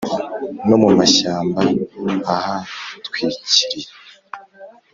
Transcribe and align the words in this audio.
no 0.67 0.75
mu 0.81 0.89
mashyamba 0.99 1.61
ahatwikiriye. 2.33 3.89